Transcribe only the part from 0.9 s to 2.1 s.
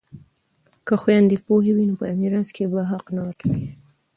خویندې پوهې وي نو په